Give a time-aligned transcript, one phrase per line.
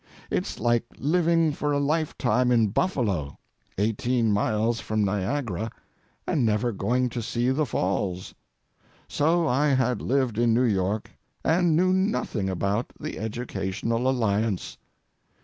[0.31, 3.37] It's like living for a lifetime in Buffalo,
[3.77, 5.69] eighteen miles from Niagara,
[6.25, 8.33] and never going to see the Falls.
[9.07, 11.11] So I had lived in New York
[11.45, 14.79] and knew nothing about the Educational Alliance.